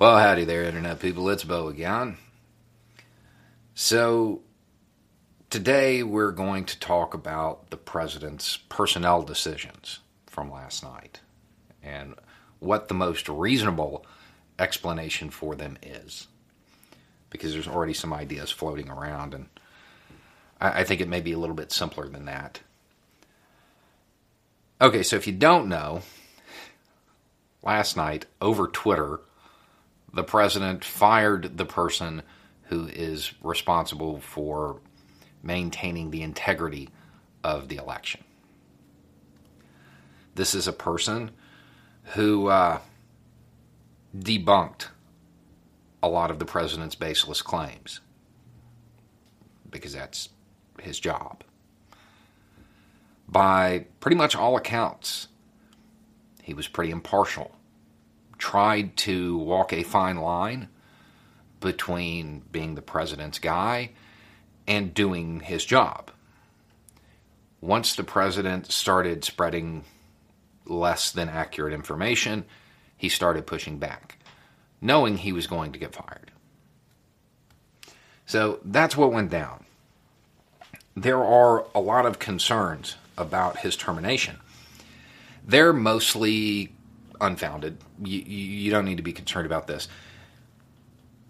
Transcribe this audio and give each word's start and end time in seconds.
Well, 0.00 0.16
howdy 0.16 0.46
there, 0.46 0.64
Internet 0.64 0.98
people. 0.98 1.28
It's 1.28 1.44
Bo 1.44 1.68
again. 1.68 2.16
So, 3.74 4.40
today 5.50 6.02
we're 6.02 6.32
going 6.32 6.64
to 6.64 6.80
talk 6.80 7.12
about 7.12 7.68
the 7.68 7.76
president's 7.76 8.56
personnel 8.56 9.20
decisions 9.20 9.98
from 10.26 10.50
last 10.50 10.82
night 10.82 11.20
and 11.82 12.14
what 12.60 12.88
the 12.88 12.94
most 12.94 13.28
reasonable 13.28 14.06
explanation 14.58 15.28
for 15.28 15.54
them 15.54 15.76
is. 15.82 16.28
Because 17.28 17.52
there's 17.52 17.68
already 17.68 17.92
some 17.92 18.14
ideas 18.14 18.50
floating 18.50 18.88
around, 18.88 19.34
and 19.34 19.50
I, 20.62 20.80
I 20.80 20.84
think 20.84 21.02
it 21.02 21.08
may 21.08 21.20
be 21.20 21.32
a 21.32 21.38
little 21.38 21.54
bit 21.54 21.72
simpler 21.72 22.08
than 22.08 22.24
that. 22.24 22.60
Okay, 24.80 25.02
so 25.02 25.16
if 25.16 25.26
you 25.26 25.34
don't 25.34 25.68
know, 25.68 26.00
last 27.62 27.98
night 27.98 28.24
over 28.40 28.66
Twitter, 28.66 29.20
the 30.12 30.24
president 30.24 30.84
fired 30.84 31.56
the 31.56 31.64
person 31.64 32.22
who 32.64 32.86
is 32.86 33.32
responsible 33.42 34.20
for 34.20 34.80
maintaining 35.42 36.10
the 36.10 36.22
integrity 36.22 36.88
of 37.42 37.68
the 37.68 37.76
election. 37.76 38.22
This 40.34 40.54
is 40.54 40.68
a 40.68 40.72
person 40.72 41.30
who 42.14 42.48
uh, 42.48 42.78
debunked 44.16 44.88
a 46.02 46.08
lot 46.08 46.30
of 46.30 46.38
the 46.38 46.44
president's 46.44 46.94
baseless 46.94 47.42
claims 47.42 48.00
because 49.70 49.92
that's 49.92 50.28
his 50.80 50.98
job. 50.98 51.44
By 53.28 53.86
pretty 54.00 54.16
much 54.16 54.34
all 54.34 54.56
accounts, 54.56 55.28
he 56.42 56.54
was 56.54 56.66
pretty 56.66 56.90
impartial 56.90 57.54
tried 58.40 58.96
to 58.96 59.36
walk 59.38 59.72
a 59.72 59.84
fine 59.84 60.16
line 60.16 60.68
between 61.60 62.42
being 62.50 62.74
the 62.74 62.82
president's 62.82 63.38
guy 63.38 63.90
and 64.66 64.94
doing 64.94 65.40
his 65.40 65.64
job. 65.64 66.10
Once 67.60 67.94
the 67.94 68.02
president 68.02 68.72
started 68.72 69.22
spreading 69.22 69.84
less 70.64 71.12
than 71.12 71.28
accurate 71.28 71.74
information, 71.74 72.44
he 72.96 73.08
started 73.08 73.46
pushing 73.46 73.78
back, 73.78 74.16
knowing 74.80 75.18
he 75.18 75.32
was 75.32 75.46
going 75.46 75.70
to 75.72 75.78
get 75.78 75.94
fired. 75.94 76.30
So 78.24 78.60
that's 78.64 78.96
what 78.96 79.12
went 79.12 79.30
down. 79.30 79.64
There 80.96 81.22
are 81.22 81.66
a 81.74 81.80
lot 81.80 82.06
of 82.06 82.18
concerns 82.18 82.96
about 83.18 83.58
his 83.58 83.76
termination. 83.76 84.38
They're 85.44 85.72
mostly 85.72 86.72
unfounded. 87.20 87.78
You, 88.02 88.20
you 88.20 88.70
don't 88.70 88.84
need 88.84 88.96
to 88.96 89.02
be 89.02 89.12
concerned 89.12 89.46
about 89.46 89.66
this. 89.66 89.88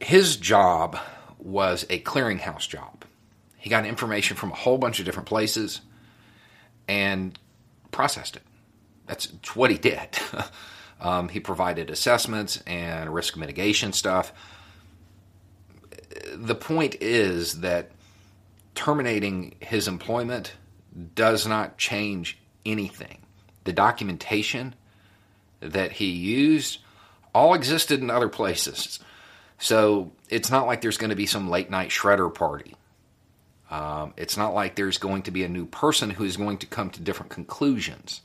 His 0.00 0.36
job 0.36 0.98
was 1.38 1.84
a 1.90 2.00
clearinghouse 2.00 2.68
job. 2.68 3.04
He 3.56 3.68
got 3.68 3.84
information 3.84 4.36
from 4.36 4.52
a 4.52 4.54
whole 4.54 4.78
bunch 4.78 4.98
of 4.98 5.04
different 5.04 5.28
places 5.28 5.80
and 6.88 7.38
processed 7.90 8.36
it. 8.36 8.42
That's 9.06 9.26
what 9.54 9.70
he 9.70 9.76
did. 9.76 10.18
um, 11.00 11.28
he 11.28 11.40
provided 11.40 11.90
assessments 11.90 12.62
and 12.66 13.12
risk 13.12 13.36
mitigation 13.36 13.92
stuff. 13.92 14.32
The 16.34 16.54
point 16.54 16.96
is 17.00 17.60
that 17.60 17.90
terminating 18.74 19.56
his 19.60 19.88
employment 19.88 20.54
does 21.14 21.46
not 21.46 21.76
change 21.76 22.38
anything. 22.64 23.18
The 23.64 23.72
documentation 23.72 24.74
that 25.60 25.92
he 25.92 26.10
used 26.10 26.78
all 27.34 27.54
existed 27.54 28.00
in 28.00 28.10
other 28.10 28.28
places. 28.28 28.98
So 29.58 30.12
it's 30.28 30.50
not 30.50 30.66
like 30.66 30.80
there's 30.80 30.96
going 30.96 31.10
to 31.10 31.16
be 31.16 31.26
some 31.26 31.48
late 31.48 31.70
night 31.70 31.90
shredder 31.90 32.32
party. 32.34 32.74
Um, 33.70 34.14
it's 34.16 34.36
not 34.36 34.52
like 34.52 34.74
there's 34.74 34.98
going 34.98 35.22
to 35.22 35.30
be 35.30 35.44
a 35.44 35.48
new 35.48 35.66
person 35.66 36.10
who 36.10 36.24
is 36.24 36.36
going 36.36 36.58
to 36.58 36.66
come 36.66 36.90
to 36.90 37.00
different 37.00 37.30
conclusions 37.30 38.20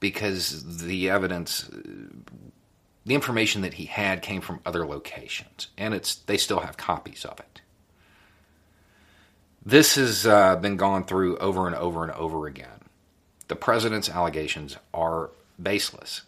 because 0.00 0.78
the 0.78 1.08
evidence, 1.08 1.70
the 3.06 3.14
information 3.14 3.62
that 3.62 3.74
he 3.74 3.86
had 3.86 4.20
came 4.20 4.42
from 4.42 4.60
other 4.66 4.86
locations, 4.86 5.68
and 5.78 5.94
it's 5.94 6.16
they 6.16 6.36
still 6.36 6.60
have 6.60 6.76
copies 6.76 7.24
of 7.24 7.40
it. 7.40 7.62
This 9.64 9.94
has 9.94 10.26
uh, 10.26 10.56
been 10.56 10.76
gone 10.76 11.04
through 11.04 11.38
over 11.38 11.66
and 11.66 11.74
over 11.74 12.04
and 12.04 12.12
over 12.12 12.46
again. 12.46 12.68
The 13.48 13.56
president's 13.56 14.10
allegations 14.10 14.76
are 14.92 15.30
baseless. 15.60 16.22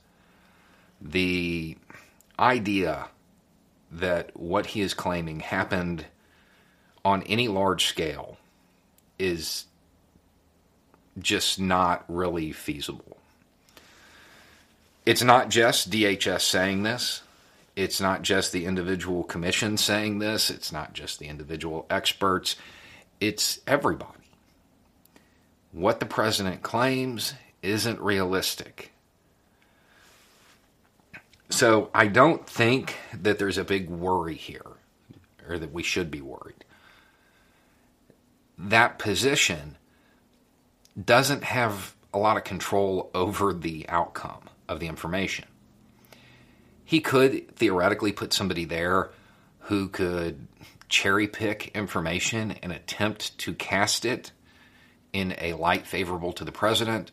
The 1.01 1.77
idea 2.39 3.09
that 3.91 4.37
what 4.37 4.67
he 4.67 4.81
is 4.81 4.95
claiming 4.95 5.41
happened 5.41 6.07
on 7.05 7.23
any 7.25 7.49
large 7.49 7.87
scale 7.87 8.37
is 9.19 9.65
just 11.19 11.59
not 11.59 12.05
really 12.09 12.53
feasible. 12.53 13.17
It's 15.07 15.23
not 15.23 15.49
just 15.49 15.91
DHS 15.91 16.43
saying 16.43 16.83
this. 16.83 17.23
It's 17.75 18.01
not 18.01 18.23
just 18.23 18.53
the 18.53 18.67
individual 18.67 19.23
commission 19.23 19.77
saying 19.77 20.19
this. 20.19 20.51
It's 20.51 20.73
not 20.73 20.93
just 20.93 21.19
the 21.19 21.29
individual 21.29 21.87
experts. 21.89 22.57
It's 23.21 23.61
everybody. 23.67 24.13
What 25.73 26.01
the 26.01 26.07
president 26.07 26.63
claims 26.63 27.35
isn't 27.63 28.01
realistic. 28.01 28.93
So 31.59 31.91
I 31.93 32.07
don't 32.07 32.49
think 32.49 32.95
that 33.13 33.41
there's 33.41 33.59
a 33.59 33.65
big 33.65 33.91
worry 33.91 34.37
here, 34.37 34.63
or 35.49 35.59
that 35.59 35.73
we 35.73 35.83
should 35.83 36.09
be 36.09 36.21
worried. 36.21 36.65
That 38.57 39.01
position 39.01 39.77
doesn't 41.05 41.43
have 41.43 41.97
a 42.15 42.19
lot 42.19 42.37
of 42.37 42.45
control 42.45 43.11
over 43.13 43.53
the 43.53 43.89
outcome 43.89 44.43
of 44.69 44.79
the 44.79 44.87
information. 44.87 45.47
He 46.85 47.01
could 47.01 47.57
theoretically 47.57 48.13
put 48.13 48.33
somebody 48.33 48.65
there 48.65 49.11
who 49.63 49.89
could 49.89 50.47
cherry 50.89 51.27
pick 51.27 51.73
information 51.75 52.53
and 52.63 52.71
attempt 52.71 53.37
to 53.39 53.53
cast 53.53 54.05
it 54.05 54.31
in 55.13 55.35
a 55.39 55.55
light 55.55 55.89
favorable 55.89 56.33
to 56.35 56.45
the 56.45 56.53
president. 56.53 57.11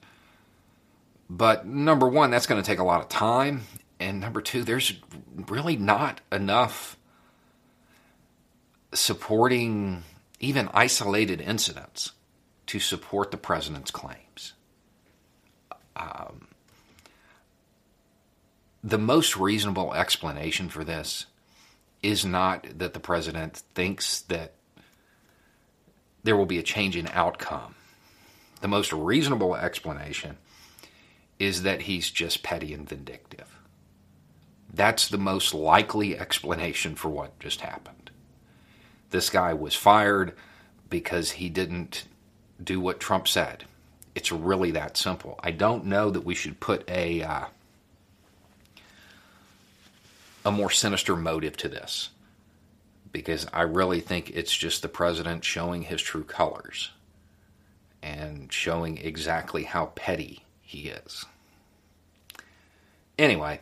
But 1.31 1.66
number 1.66 2.07
one, 2.07 2.29
that's 2.29 2.45
going 2.45 2.62
to 2.62 2.67
take 2.67 2.77
a 2.77 2.83
lot 2.83 3.01
of 3.01 3.09
time 3.09 3.63
and 4.05 4.19
number 4.19 4.39
two, 4.39 4.63
there's 4.63 4.93
really 5.47 5.75
not 5.75 6.21
enough 6.31 6.95
supporting 8.93 10.03
even 10.39 10.69
isolated 10.75 11.41
incidents 11.41 12.11
to 12.67 12.79
support 12.79 13.31
the 13.31 13.38
president's 13.38 13.89
claims. 13.89 14.53
Um, 15.95 16.49
the 18.83 18.99
most 18.99 19.35
reasonable 19.38 19.94
explanation 19.95 20.69
for 20.69 20.83
this 20.83 21.25
is 22.03 22.24
not 22.24 22.77
that 22.77 22.94
the 22.94 23.00
president 23.00 23.63
thinks 23.74 24.21
that 24.21 24.53
there 26.24 26.38
will 26.38 26.45
be 26.45 26.59
a 26.59 26.63
change 26.63 26.95
in 26.95 27.07
outcome. 27.07 27.74
The 28.62 28.68
most 28.68 28.94
reasonable 28.94 29.56
explanation 29.56 30.38
is 31.39 31.63
that 31.63 31.83
he's 31.83 32.12
just 32.12 32.44
petty 32.44 32.71
and 32.71 32.88
vindictive. 32.88 33.55
That's 34.75 35.07
the 35.07 35.18
most 35.18 35.54
likely 35.54 36.19
explanation 36.19 36.95
for 36.95 37.07
what 37.07 37.39
just 37.39 37.62
happened. 37.62 38.12
This 39.10 39.30
guy 39.30 39.54
was 39.54 39.74
fired 39.74 40.33
because 40.89 41.31
he 41.31 41.48
didn't 41.48 42.04
do 42.62 42.81
what 42.81 43.00
Trump 43.00 43.27
said. 43.27 43.63
It's 44.16 44.33
really 44.33 44.72
that 44.72 44.98
simple. 44.98 45.39
I 45.42 45.51
don't 45.51 45.86
know 45.86 46.10
that 46.10 46.25
we 46.25 46.36
should 46.36 46.60
put 46.60 46.89
a 46.89 47.24
uh, 47.24 47.45
a 50.44 50.51
more 50.51 50.69
sinister 50.69 51.16
motive 51.16 51.56
to 51.57 51.69
this 51.69 52.10
because 53.13 53.48
I 53.54 53.62
really 53.62 54.01
think 54.01 54.30
it's 54.31 54.56
just 54.56 54.81
the 54.81 54.89
president 54.89 55.45
showing 55.45 55.83
his 55.83 56.01
true 56.01 56.25
colors 56.25 56.92
and 58.04 58.51
showing 58.51 58.98
exactly 58.98 59.63
how 59.63 59.88
petty 59.95 60.44
he 60.62 60.89
is. 60.89 61.25
Anyway, 63.18 63.62